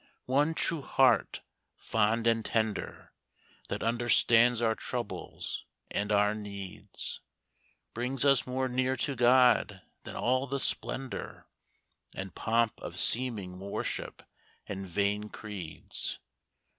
one 0.25 0.55
true 0.55 0.81
heart, 0.81 1.41
fond 1.77 2.25
and 2.25 2.43
tender, 2.43 3.13
That 3.69 3.83
understands 3.83 4.59
our 4.59 4.73
troubles 4.73 5.63
and 5.91 6.11
our 6.11 6.33
needs, 6.33 7.21
Brings 7.93 8.25
us 8.25 8.47
more 8.47 8.67
near 8.67 8.95
to 8.95 9.15
God 9.15 9.83
than 10.01 10.15
all 10.15 10.47
the 10.47 10.59
splendor 10.59 11.45
And 12.15 12.33
pomp 12.33 12.81
of 12.81 12.97
seeming 12.97 13.59
worship 13.59 14.23
and 14.67 14.87
vain 14.87 15.29
creeds. 15.29 16.17